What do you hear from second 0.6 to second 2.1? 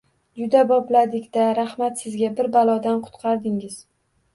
bopladik-da, rahmat